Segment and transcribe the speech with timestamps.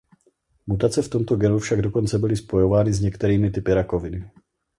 [0.67, 4.31] Mutace v tomto genu však dokonce byly spojovány s některými typy rakoviny.